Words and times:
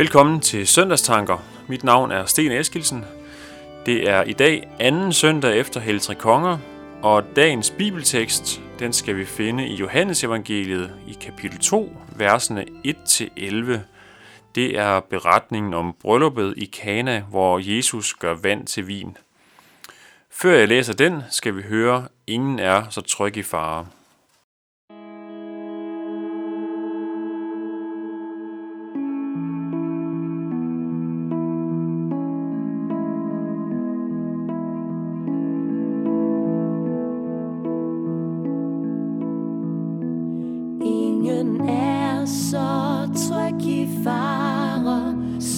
Velkommen 0.00 0.40
til 0.40 0.66
Søndagstanker. 0.66 1.38
Mit 1.68 1.84
navn 1.84 2.10
er 2.10 2.24
Sten 2.24 2.52
Eskilsen. 2.52 3.04
Det 3.86 4.08
er 4.08 4.22
i 4.22 4.32
dag 4.32 4.68
anden 4.78 5.12
søndag 5.12 5.58
efter 5.58 5.80
Heltre 5.80 6.14
Konger, 6.14 6.58
og 7.02 7.24
dagens 7.36 7.70
bibeltekst, 7.70 8.60
den 8.78 8.92
skal 8.92 9.16
vi 9.16 9.24
finde 9.24 9.66
i 9.66 9.74
Johannes 9.74 10.24
evangeliet 10.24 10.92
i 11.08 11.16
kapitel 11.20 11.58
2, 11.58 11.96
versene 12.16 12.66
1-11. 12.86 13.78
Det 14.54 14.78
er 14.78 15.00
beretningen 15.00 15.74
om 15.74 15.96
brylluppet 16.00 16.54
i 16.56 16.64
Kana, 16.64 17.20
hvor 17.20 17.76
Jesus 17.76 18.14
gør 18.14 18.34
vand 18.34 18.66
til 18.66 18.86
vin. 18.86 19.16
Før 20.30 20.58
jeg 20.58 20.68
læser 20.68 20.92
den, 20.92 21.22
skal 21.30 21.56
vi 21.56 21.62
høre, 21.62 22.08
ingen 22.26 22.58
er 22.58 22.82
så 22.90 23.00
tryg 23.00 23.36
i 23.36 23.42
fare. 23.42 23.86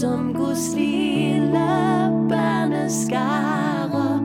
Som 0.02 0.34
Guds 0.34 0.74
lille 0.74 1.68
børneskare. 2.28 4.20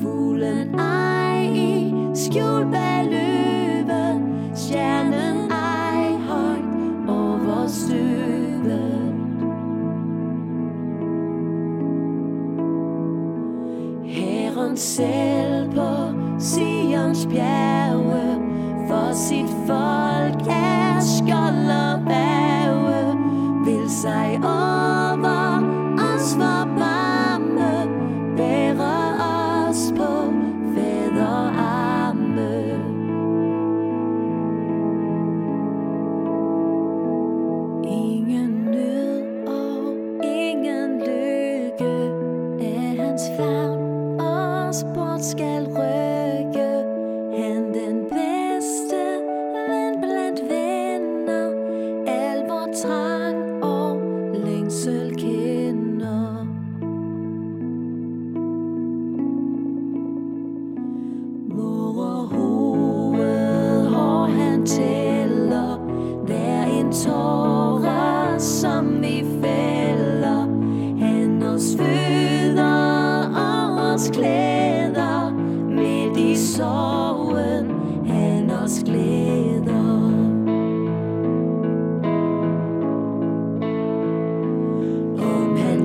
Fuglen 0.00 0.80
ej 0.80 1.40
i 1.54 1.94
skjul 2.14 2.64
bag 2.72 3.04
løven, 3.10 4.22
stjernen 4.54 5.52
ej 5.52 6.16
højt 6.28 6.64
over 7.08 7.66
støvet. 7.66 9.14
Herren 14.04 14.76
selv 14.76 15.70
på 15.72 15.90
Sions 16.38 17.26
bjerge, 17.26 18.40
for 18.88 19.12
sit 19.12 19.50
folk 19.66 20.46
er 20.50 21.00
skjold 21.00 21.70
og 21.84 22.00
bæve, 22.06 23.18
vil 23.64 23.90
sig 23.90 24.40
om 24.44 24.67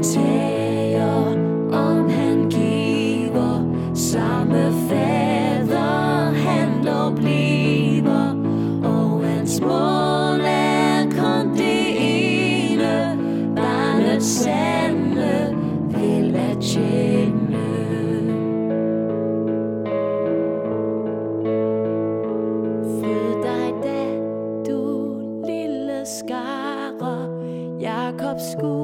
tager, 0.03 1.33
om 1.73 2.09
han 2.09 2.49
giver, 2.49 3.73
samme 3.93 4.71
fader 4.89 6.31
han 6.31 6.85
dog 6.85 7.15
bliver. 7.15 8.35
Og 8.83 9.23
hans 9.25 9.61
mål 9.61 10.41
er 10.45 11.03
kun 11.03 11.57
det 11.57 11.85
ene, 11.99 13.17
barnets 13.55 14.25
sande 14.25 15.55
vil 15.87 16.35
at 16.35 16.57
tjene. 16.61 17.63
Fryd 22.99 23.43
dig 23.43 23.73
da, 23.83 24.05
du 24.71 25.15
lille 25.47 26.05
skare, 26.05 27.29
Jakobs 27.79 28.55
Gud 28.61 28.82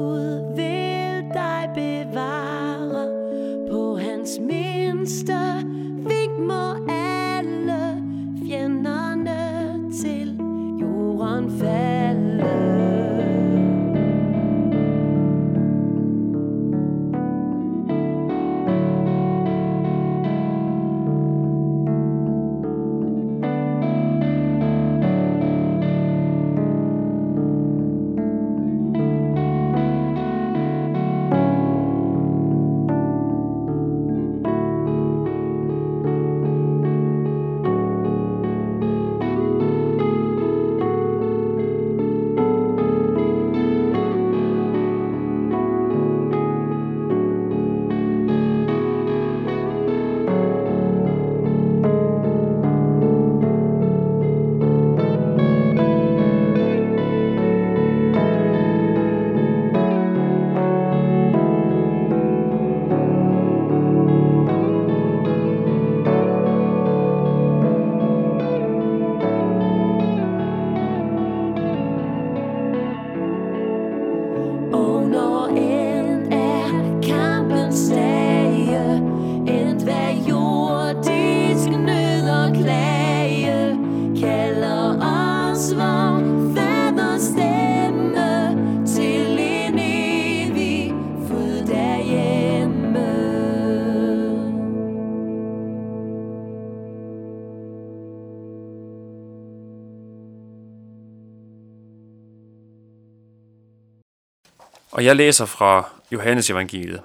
Og 104.99 105.05
jeg 105.05 105.15
læser 105.15 105.45
fra 105.45 105.89
Johannes 106.11 106.49
evangeliet. 106.49 107.01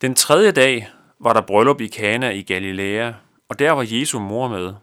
Den 0.00 0.14
tredje 0.14 0.52
dag 0.52 0.88
var 1.18 1.32
der 1.32 1.40
bryllup 1.40 1.80
i 1.80 1.86
Kana 1.86 2.30
i 2.30 2.42
Galilea, 2.42 3.12
og 3.48 3.58
der 3.58 3.70
var 3.70 3.86
Jesu 3.88 4.18
mor 4.18 4.48
med. 4.48 4.74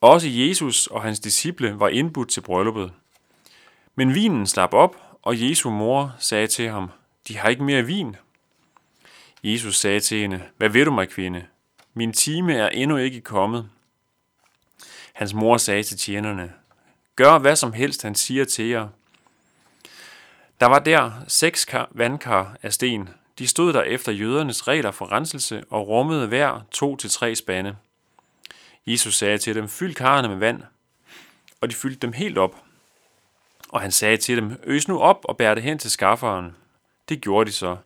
Også 0.00 0.28
Jesus 0.28 0.86
og 0.86 1.02
hans 1.02 1.20
disciple 1.20 1.80
var 1.80 1.88
indbudt 1.88 2.28
til 2.28 2.40
brylluppet. 2.40 2.92
Men 3.94 4.14
vinen 4.14 4.46
slap 4.46 4.72
op, 4.72 4.96
og 5.22 5.40
Jesu 5.40 5.70
mor 5.70 6.14
sagde 6.18 6.46
til 6.46 6.68
ham, 6.68 6.90
de 7.28 7.36
har 7.36 7.48
ikke 7.48 7.64
mere 7.64 7.82
vin. 7.82 8.16
Jesus 9.44 9.78
sagde 9.78 10.00
til 10.00 10.18
hende, 10.20 10.42
hvad 10.56 10.68
ved 10.68 10.84
du 10.84 10.90
mig, 10.90 11.08
kvinde? 11.08 11.46
Min 11.94 12.12
time 12.12 12.54
er 12.54 12.68
endnu 12.68 12.96
ikke 12.96 13.20
kommet. 13.20 13.68
Hans 15.12 15.34
mor 15.34 15.56
sagde 15.56 15.82
til 15.82 15.98
tjenerne, 15.98 16.52
gør 17.16 17.38
hvad 17.38 17.56
som 17.56 17.72
helst 17.72 18.02
han 18.02 18.14
siger 18.14 18.44
til 18.44 18.66
jer. 18.66 18.88
Der 20.60 20.66
var 20.66 20.78
der 20.78 21.10
seks 21.28 21.64
kar, 21.64 21.88
vandkar 21.90 22.56
af 22.62 22.72
sten. 22.72 23.08
De 23.38 23.46
stod 23.46 23.72
der 23.72 23.82
efter 23.82 24.12
jødernes 24.12 24.68
regler 24.68 24.90
for 24.90 25.12
renselse 25.12 25.64
og 25.70 25.88
rummede 25.88 26.26
hver 26.26 26.60
to 26.70 26.96
til 26.96 27.10
tre 27.10 27.34
spande. 27.34 27.76
Jesus 28.86 29.16
sagde 29.16 29.38
til 29.38 29.54
dem, 29.54 29.68
fyld 29.68 29.94
karrene 29.94 30.28
med 30.28 30.36
vand, 30.36 30.62
og 31.60 31.70
de 31.70 31.74
fyldte 31.74 31.98
dem 31.98 32.12
helt 32.12 32.38
op. 32.38 32.56
Og 33.68 33.80
han 33.80 33.92
sagde 33.92 34.16
til 34.16 34.36
dem, 34.36 34.60
øs 34.64 34.88
nu 34.88 35.00
op 35.00 35.24
og 35.24 35.36
bær 35.36 35.54
det 35.54 35.62
hen 35.62 35.78
til 35.78 35.90
skafferen. 35.90 36.56
Det 37.08 37.20
gjorde 37.20 37.50
de 37.50 37.54
så. 37.54 37.76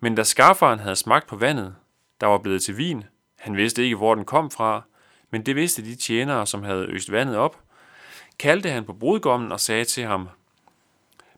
Men 0.00 0.14
da 0.14 0.22
skafferen 0.22 0.78
havde 0.78 0.96
smagt 0.96 1.26
på 1.26 1.36
vandet, 1.36 1.74
der 2.20 2.26
var 2.26 2.38
blevet 2.38 2.62
til 2.62 2.76
vin, 2.76 3.04
han 3.38 3.56
vidste 3.56 3.84
ikke, 3.84 3.96
hvor 3.96 4.14
den 4.14 4.24
kom 4.24 4.50
fra, 4.50 4.82
men 5.30 5.46
det 5.46 5.56
vidste 5.56 5.84
de 5.84 5.94
tjenere, 5.94 6.46
som 6.46 6.62
havde 6.62 6.86
øst 6.86 7.12
vandet 7.12 7.36
op, 7.36 7.60
kaldte 8.38 8.70
han 8.70 8.84
på 8.84 8.92
brudgommen 8.92 9.52
og 9.52 9.60
sagde 9.60 9.84
til 9.84 10.04
ham, 10.04 10.28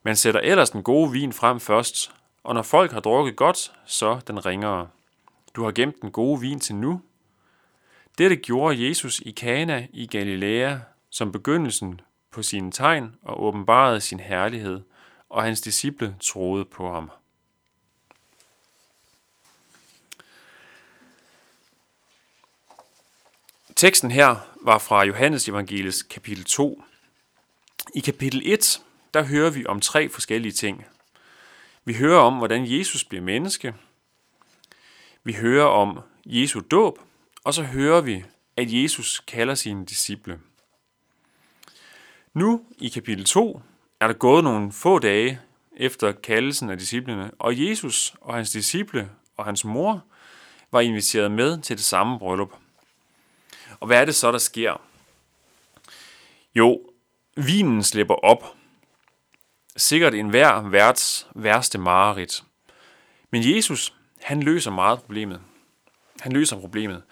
man 0.03 0.17
sætter 0.17 0.41
ellers 0.41 0.71
den 0.71 0.83
gode 0.83 1.13
vin 1.13 1.33
frem 1.33 1.61
først, 1.61 2.13
og 2.45 2.55
når 2.55 2.63
folk 2.63 2.93
har 2.93 3.01
drukket 3.01 3.37
godt, 3.37 3.73
så 3.85 4.21
den 4.27 4.47
ringere. 4.47 4.89
Du 5.55 5.65
har 5.65 5.73
gemt 5.73 6.03
den 6.03 6.11
gode 6.11 6.41
vin 6.41 6.61
til 6.61 6.75
nu. 6.75 7.01
Dette 8.19 8.37
gjorde 8.37 8.89
Jesus 8.89 9.21
i 9.21 9.31
Kana 9.31 9.87
i 9.93 10.07
Galilea 10.07 10.79
som 11.11 11.33
begyndelsen 11.33 12.01
på 12.31 12.43
sine 12.43 12.73
tegn 12.73 13.15
og 13.23 13.43
åbenbarede 13.43 14.01
sin 14.01 14.21
herlighed, 14.21 14.81
og 15.29 15.43
hans 15.43 15.61
disciple 15.61 16.17
troede 16.21 16.65
på 16.65 16.93
ham. 16.93 17.11
Teksten 23.77 24.11
her 24.11 24.37
var 24.63 24.79
fra 24.79 25.05
Johannes 25.05 25.49
Evangeliets 25.49 26.03
kapitel 26.03 26.45
2. 26.45 26.83
I 27.95 28.01
kapitel 28.01 28.43
1, 28.45 28.83
der 29.19 29.25
hører 29.25 29.51
vi 29.51 29.67
om 29.67 29.81
tre 29.81 30.09
forskellige 30.09 30.53
ting. 30.53 30.87
Vi 31.85 31.95
hører 31.95 32.21
om, 32.21 32.35
hvordan 32.35 32.65
Jesus 32.67 33.05
bliver 33.05 33.23
menneske. 33.23 33.75
Vi 35.25 35.33
hører 35.33 35.67
om 35.67 36.01
Jesu 36.27 36.61
dåb, 36.71 36.99
og 37.45 37.55
så 37.55 37.63
hører 37.63 38.01
vi, 38.01 38.25
at 38.57 38.73
Jesus 38.73 39.21
kalder 39.21 39.55
sine 39.55 39.87
disciple. 39.87 40.41
Nu 42.35 42.65
i 42.79 42.89
kapitel 42.89 43.25
2 43.25 43.63
er 44.01 44.07
der 44.07 44.15
gået 44.15 44.45
nogle 44.45 44.73
få 44.73 44.99
dage 44.99 45.41
efter 45.77 46.13
kaldelsen 46.13 46.71
af 46.71 46.79
disciplene, 46.79 47.31
og 47.39 47.69
Jesus 47.69 48.15
og 48.21 48.35
hans 48.35 48.51
disciple 48.51 49.11
og 49.37 49.45
hans 49.45 49.65
mor 49.65 50.05
var 50.71 50.81
inviteret 50.81 51.31
med 51.31 51.63
til 51.63 51.77
det 51.77 51.85
samme 51.85 52.19
bryllup. 52.19 52.53
Og 53.81 53.87
hvad 53.87 54.01
er 54.01 54.05
det 54.05 54.15
så, 54.15 54.33
der 54.33 54.39
sker? 54.39 54.81
Jo, 56.55 56.81
vinen 57.37 57.83
slipper 57.83 58.15
op. 58.15 58.58
Sikkert 59.79 60.15
en 60.15 60.29
hver 60.29 60.69
værts 60.69 61.27
værste 61.35 61.79
mareridt. 61.79 62.45
Men 63.31 63.55
Jesus, 63.55 63.95
han 64.23 64.43
løser 64.43 64.71
meget 64.71 64.99
problemet. 64.99 65.41
Han 66.21 66.33
løser 66.33 66.61
problemet. 66.61 67.03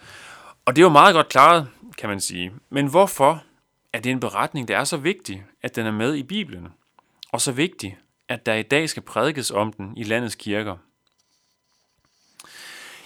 Og 0.64 0.76
det 0.76 0.82
er 0.82 0.84
jo 0.84 0.92
meget 0.92 1.14
godt 1.14 1.28
klaret, 1.28 1.68
kan 1.98 2.08
man 2.08 2.20
sige. 2.20 2.52
Men 2.70 2.86
hvorfor 2.86 3.44
er 3.92 4.00
det 4.00 4.10
en 4.10 4.20
beretning, 4.20 4.68
der 4.68 4.78
er 4.78 4.84
så 4.84 4.96
vigtig, 4.96 5.44
at 5.62 5.76
den 5.76 5.86
er 5.86 5.90
med 5.90 6.14
i 6.14 6.22
Bibelen? 6.22 6.68
Og 7.32 7.40
så 7.40 7.52
vigtig, 7.52 7.98
at 8.28 8.46
der 8.46 8.54
i 8.54 8.62
dag 8.62 8.88
skal 8.88 9.02
prædikes 9.02 9.50
om 9.50 9.72
den 9.72 9.96
i 9.96 10.02
landets 10.02 10.34
kirker? 10.34 10.76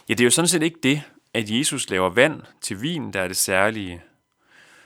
Ja, 0.09 0.15
det 0.15 0.21
er 0.21 0.25
jo 0.25 0.31
sådan 0.31 0.49
set 0.49 0.63
ikke 0.63 0.81
det, 0.83 1.03
at 1.35 1.51
Jesus 1.51 1.91
laver 1.91 2.11
vand 2.11 2.43
til 2.61 2.83
vin, 2.83 3.13
der 3.13 3.21
er 3.21 3.29
det 3.29 3.37
særlige. 3.37 4.03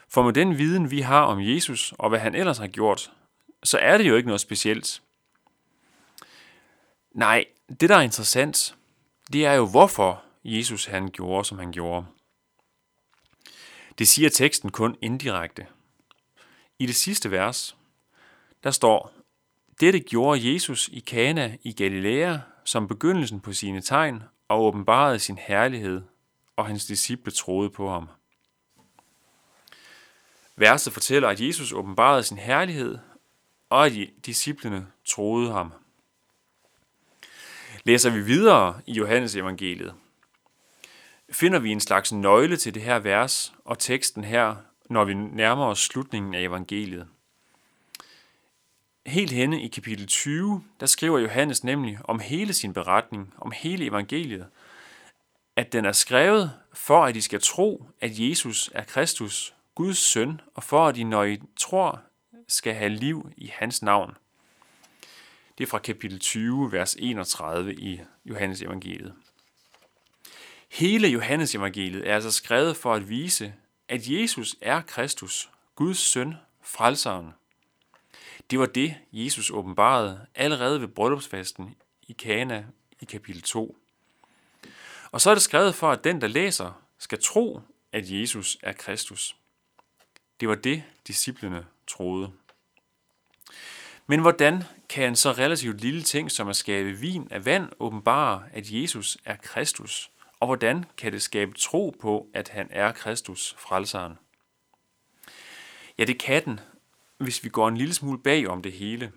For 0.09 0.23
med 0.23 0.33
den 0.33 0.57
viden, 0.57 0.91
vi 0.91 1.01
har 1.01 1.21
om 1.21 1.41
Jesus 1.41 1.93
og 1.99 2.09
hvad 2.09 2.19
han 2.19 2.35
ellers 2.35 2.57
har 2.57 2.67
gjort, 2.67 3.11
så 3.65 3.77
er 3.77 3.97
det 3.97 4.07
jo 4.07 4.15
ikke 4.15 4.27
noget 4.27 4.41
specielt. 4.41 5.01
Nej, 7.11 7.45
det 7.79 7.89
der 7.89 7.95
er 7.95 8.01
interessant, 8.01 8.75
det 9.33 9.45
er 9.45 9.53
jo 9.53 9.67
hvorfor 9.67 10.23
Jesus 10.43 10.85
han 10.85 11.09
gjorde, 11.11 11.45
som 11.45 11.59
han 11.59 11.71
gjorde. 11.71 12.05
Det 13.97 14.07
siger 14.07 14.29
teksten 14.29 14.71
kun 14.71 14.97
indirekte. 15.01 15.67
I 16.79 16.85
det 16.85 16.95
sidste 16.95 17.31
vers, 17.31 17.75
der 18.63 18.71
står, 18.71 19.13
Dette 19.79 19.99
gjorde 19.99 20.53
Jesus 20.53 20.87
i 20.87 20.99
Kana 20.99 21.57
i 21.63 21.73
Galilea 21.73 22.37
som 22.65 22.87
begyndelsen 22.87 23.39
på 23.39 23.53
sine 23.53 23.81
tegn 23.81 24.23
og 24.47 24.63
åbenbarede 24.63 25.19
sin 25.19 25.37
herlighed, 25.37 26.01
og 26.55 26.65
hans 26.65 26.85
disciple 26.85 27.31
troede 27.31 27.69
på 27.69 27.89
ham. 27.89 28.07
Verset 30.55 30.93
fortæller, 30.93 31.29
at 31.29 31.41
Jesus 31.41 31.73
åbenbarede 31.73 32.23
sin 32.23 32.37
herlighed, 32.37 32.97
og 33.75 33.85
at 33.85 33.93
disciplene 34.25 34.87
troede 35.05 35.51
ham. 35.51 35.73
Læser 37.83 38.09
vi 38.09 38.21
videre 38.21 38.81
i 38.87 38.93
Johannes 38.93 39.35
evangeliet, 39.35 39.93
finder 41.31 41.59
vi 41.59 41.71
en 41.71 41.79
slags 41.79 42.11
nøgle 42.11 42.57
til 42.57 42.73
det 42.73 42.81
her 42.81 42.99
vers 42.99 43.53
og 43.65 43.79
teksten 43.79 44.23
her, 44.23 44.55
når 44.89 45.05
vi 45.05 45.13
nærmer 45.13 45.65
os 45.65 45.79
slutningen 45.79 46.35
af 46.35 46.41
evangeliet. 46.41 47.07
Helt 49.05 49.31
henne 49.31 49.61
i 49.61 49.67
kapitel 49.67 50.07
20, 50.07 50.63
der 50.79 50.85
skriver 50.85 51.19
Johannes 51.19 51.63
nemlig 51.63 51.99
om 52.03 52.19
hele 52.19 52.53
sin 52.53 52.73
beretning, 52.73 53.33
om 53.37 53.51
hele 53.51 53.85
evangeliet, 53.85 54.47
at 55.55 55.73
den 55.73 55.85
er 55.85 55.91
skrevet 55.91 56.51
for, 56.73 57.05
at 57.05 57.15
I 57.15 57.21
skal 57.21 57.41
tro, 57.41 57.85
at 58.01 58.11
Jesus 58.19 58.69
er 58.73 58.83
Kristus, 58.83 59.55
Guds 59.75 59.97
søn, 59.97 60.41
og 60.53 60.63
for 60.63 60.87
at 60.87 60.97
I, 60.97 61.03
når 61.03 61.23
I 61.23 61.41
tror, 61.59 62.01
skal 62.47 62.73
have 62.73 62.89
liv 62.89 63.31
i 63.37 63.47
hans 63.47 63.81
navn. 63.81 64.17
Det 65.57 65.63
er 65.63 65.67
fra 65.67 65.79
kapitel 65.79 66.19
20, 66.19 66.71
vers 66.71 66.95
31 66.99 67.75
i 67.75 68.01
Johannes 68.25 68.61
evangeliet. 68.61 69.13
Hele 70.69 71.07
Johannes 71.07 71.55
evangeliet 71.55 72.07
er 72.07 72.15
altså 72.15 72.31
skrevet 72.31 72.77
for 72.77 72.93
at 72.93 73.09
vise, 73.09 73.53
at 73.87 74.07
Jesus 74.07 74.55
er 74.61 74.81
Kristus, 74.81 75.49
Guds 75.75 75.97
søn, 75.97 76.33
frelseren. 76.61 77.29
Det 78.51 78.59
var 78.59 78.65
det, 78.65 78.95
Jesus 79.13 79.51
åbenbarede 79.51 80.25
allerede 80.35 80.81
ved 80.81 80.87
bryllupsfesten 80.87 81.75
i 82.07 82.13
Kana 82.13 82.65
i 83.01 83.05
kapitel 83.05 83.41
2. 83.41 83.77
Og 85.11 85.21
så 85.21 85.29
er 85.29 85.35
det 85.35 85.43
skrevet 85.43 85.75
for, 85.75 85.91
at 85.91 86.03
den, 86.03 86.21
der 86.21 86.27
læser, 86.27 86.81
skal 86.97 87.21
tro, 87.21 87.61
at 87.91 88.11
Jesus 88.11 88.57
er 88.61 88.73
Kristus. 88.73 89.35
Det 90.39 90.49
var 90.49 90.55
det, 90.55 90.83
disciplene 91.07 91.65
troede. 91.87 92.31
Men 94.07 94.19
hvordan 94.19 94.63
kan 94.89 95.07
en 95.07 95.15
så 95.15 95.31
relativt 95.31 95.81
lille 95.81 96.03
ting 96.03 96.31
som 96.31 96.47
at 96.47 96.55
skabe 96.55 96.91
vin 96.91 97.27
af 97.31 97.45
vand 97.45 97.69
åbenbare, 97.79 98.43
at 98.53 98.71
Jesus 98.71 99.17
er 99.25 99.35
Kristus? 99.35 100.11
Og 100.39 100.47
hvordan 100.47 100.85
kan 100.97 101.11
det 101.11 101.21
skabe 101.21 101.53
tro 101.53 101.95
på, 102.01 102.27
at 102.33 102.49
han 102.49 102.67
er 102.71 102.91
Kristus, 102.91 103.55
frelseren? 103.57 104.17
Ja, 105.97 106.03
det 106.03 106.19
kan 106.19 106.45
den, 106.45 106.59
hvis 107.17 107.43
vi 107.43 107.49
går 107.49 107.67
en 107.67 107.77
lille 107.77 107.93
smule 107.93 108.19
bag 108.19 108.47
om 108.47 108.61
det 108.61 108.71
hele. 108.71 109.11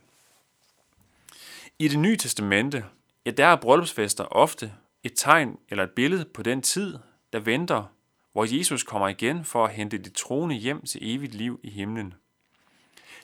I 1.78 1.88
det 1.88 1.98
nye 1.98 2.16
testamente, 2.16 2.84
ja, 3.26 3.30
der 3.30 3.46
er 3.46 3.56
bryllupsfester 3.56 4.24
ofte 4.24 4.72
et 5.02 5.12
tegn 5.16 5.58
eller 5.68 5.84
et 5.84 5.90
billede 5.90 6.24
på 6.24 6.42
den 6.42 6.62
tid, 6.62 6.98
der 7.32 7.38
venter, 7.38 7.84
hvor 8.32 8.56
Jesus 8.56 8.82
kommer 8.82 9.08
igen 9.08 9.44
for 9.44 9.64
at 9.64 9.72
hente 9.72 9.98
de 9.98 10.10
troende 10.10 10.54
hjem 10.54 10.86
til 10.86 11.14
evigt 11.14 11.34
liv 11.34 11.60
i 11.62 11.70
himlen. 11.70 12.14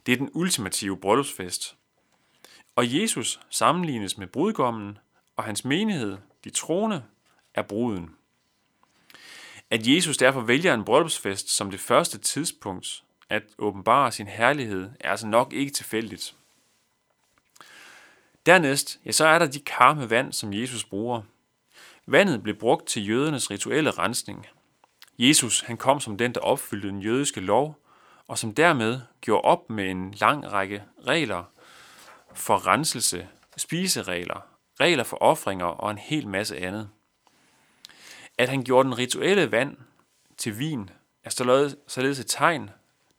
Det 0.07 0.13
er 0.13 0.17
den 0.17 0.31
ultimative 0.33 0.97
bryllupsfest. 0.97 1.77
Og 2.77 3.01
Jesus 3.01 3.41
sammenlignes 3.51 4.19
med 4.19 4.27
brudgommen, 4.27 4.99
og 5.37 5.45
hans 5.45 5.65
menighed, 5.65 6.19
de 6.45 6.51
troende, 6.51 7.05
er 7.55 7.63
bruden. 7.63 8.11
At 9.71 9.87
Jesus 9.87 10.17
derfor 10.17 10.41
vælger 10.41 10.75
en 10.75 10.85
bryllupsfest 10.85 11.51
som 11.51 11.71
det 11.71 11.81
første 11.81 12.19
tidspunkt 12.19 13.05
at 13.29 13.43
åbenbare 13.59 14.13
sin 14.13 14.27
herlighed, 14.27 14.91
er 15.01 15.11
altså 15.11 15.27
nok 15.27 15.53
ikke 15.53 15.73
tilfældigt. 15.73 16.35
Dernæst, 18.47 19.01
ja, 19.05 19.13
så 19.13 19.27
er 19.27 19.39
der 19.39 19.47
de 19.47 19.61
kar 19.61 19.95
med 19.95 20.07
vand, 20.07 20.33
som 20.33 20.53
Jesus 20.53 20.85
bruger. 20.85 21.23
Vandet 22.07 22.43
blev 22.43 22.55
brugt 22.55 22.87
til 22.87 23.09
jødernes 23.09 23.51
rituelle 23.51 23.91
rensning. 23.91 24.47
Jesus 25.19 25.61
han 25.61 25.77
kom 25.77 26.01
som 26.01 26.17
den, 26.17 26.35
der 26.35 26.41
opfyldte 26.41 26.89
den 26.89 27.03
jødiske 27.03 27.41
lov, 27.41 27.84
og 28.28 28.38
som 28.38 28.54
dermed 28.54 29.00
gjorde 29.21 29.43
op 29.43 29.71
med 29.71 29.90
en 29.90 30.14
lang 30.14 30.52
række 30.52 30.83
regler 31.07 31.45
for 32.35 32.66
renselse, 32.66 33.28
spiseregler, 33.57 34.40
regler 34.81 35.04
for 35.04 35.16
ofringer 35.16 35.66
og 35.66 35.90
en 35.90 35.99
hel 35.99 36.28
masse 36.28 36.57
andet. 36.57 36.90
At 38.38 38.49
han 38.49 38.64
gjorde 38.64 38.85
den 38.85 38.99
rituelle 38.99 39.52
vand 39.52 39.76
til 40.37 40.59
vin, 40.59 40.90
er 41.25 41.31
således 41.87 42.19
et 42.19 42.26
tegn, 42.26 42.71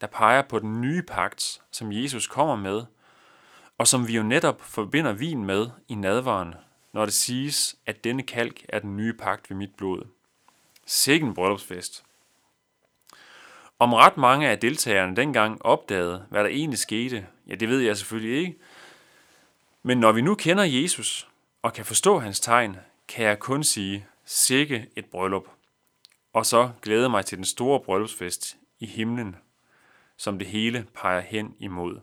der 0.02 0.08
peger 0.08 0.42
på 0.42 0.60
den 0.60 0.82
nye 0.82 1.02
pagt, 1.02 1.62
som 1.72 1.92
Jesus 1.92 2.28
kommer 2.28 2.56
med, 2.56 2.84
og 3.78 3.88
som 3.88 4.08
vi 4.08 4.16
jo 4.16 4.24
netop 4.24 4.62
forbinder 4.62 5.14
vin 5.14 5.46
med 5.46 5.70
i 5.88 5.96
nadvaren, 5.96 6.56
når 6.94 7.06
det 7.06 7.14
siges, 7.14 7.76
at 7.86 8.04
denne 8.04 8.24
kalk 8.24 8.66
er 8.70 8.80
den 8.80 8.98
nye 8.98 9.14
pagt 9.14 9.50
ved 9.50 9.58
mit 9.58 9.76
blod. 9.78 10.08
Sikken 10.86 11.34
bryllupsfest. 11.34 12.04
Om 13.80 13.94
ret 13.94 14.18
mange 14.18 14.50
af 14.50 14.60
deltagerne 14.60 15.16
dengang 15.16 15.66
opdagede, 15.66 16.26
hvad 16.30 16.44
der 16.44 16.50
egentlig 16.50 16.80
skete, 16.80 17.28
ja 17.48 17.56
det 17.56 17.70
ved 17.70 17.80
jeg 17.80 17.98
selvfølgelig 17.98 18.40
ikke, 18.40 18.60
Men 19.84 19.98
når 19.98 20.12
vi 20.12 20.22
nu 20.22 20.36
kender 20.36 20.64
Jesus 20.64 21.28
og 21.62 21.74
kan 21.74 21.86
forstå 21.86 22.20
hans 22.20 22.40
tegn, 22.40 22.78
kan 23.08 23.26
jeg 23.26 23.40
kun 23.40 23.64
sige, 23.64 24.08
sikke 24.26 24.88
et 24.96 25.06
bryllup. 25.06 25.48
Og 26.34 26.46
så 26.46 26.72
glæde 26.82 27.10
mig 27.10 27.26
til 27.26 27.38
den 27.38 27.46
store 27.46 27.80
bryllupsfest 27.80 28.58
i 28.80 28.86
himlen, 28.86 29.36
som 30.18 30.40
det 30.40 30.48
hele 30.48 30.88
peger 30.94 31.20
hen 31.20 31.56
imod. 31.60 32.00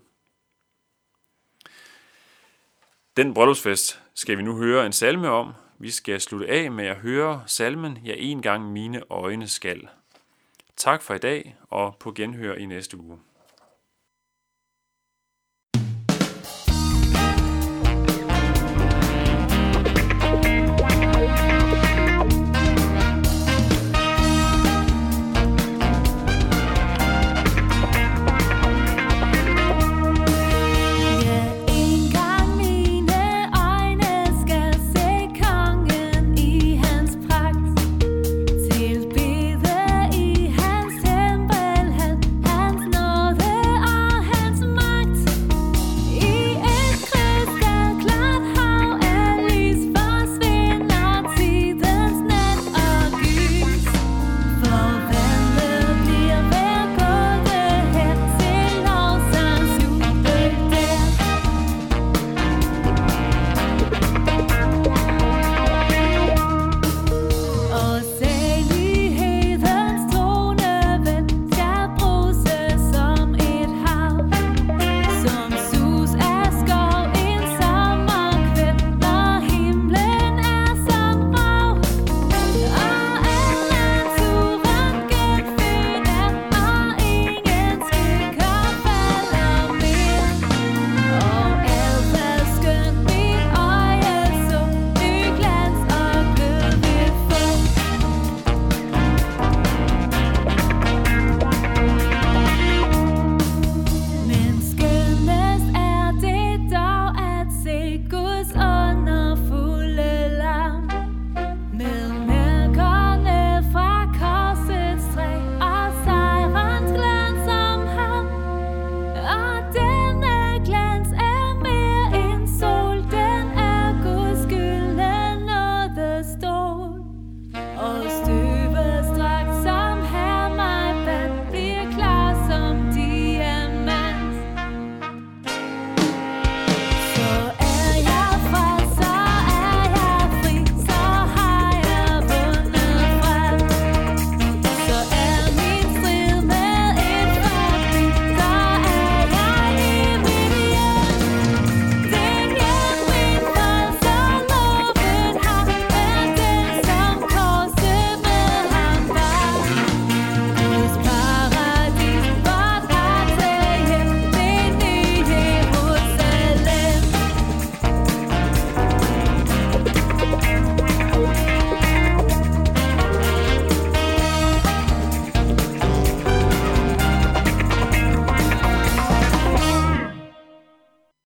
Den 3.17 3.35
bryllupsfest 3.35 4.03
skal 4.15 4.39
vi 4.39 4.43
nu 4.43 4.57
høre 4.57 4.87
en 4.87 4.93
salme 4.93 5.29
om. 5.29 5.53
Vi 5.79 5.91
skal 5.91 6.21
slutte 6.21 6.49
af 6.49 6.71
med 6.71 6.87
at 6.87 6.97
høre 6.97 7.43
salmen, 7.47 7.99
ja 8.05 8.15
en 8.17 8.43
gang 8.43 8.73
mine 8.73 9.03
øjne 9.11 9.49
skal. 9.49 9.89
Tak 10.77 11.03
for 11.03 11.15
i 11.15 11.19
dag, 11.19 11.57
og 11.71 11.97
på 12.01 12.13
genhør 12.13 12.55
i 12.55 12.67
næste 12.67 12.97
uge. 13.01 13.19